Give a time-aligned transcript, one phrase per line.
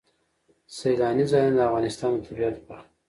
[0.77, 2.91] سیلانی ځایونه د افغانستان د طبیعت برخه ده.